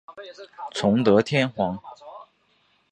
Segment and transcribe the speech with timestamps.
[0.71, 1.79] 崇德天皇。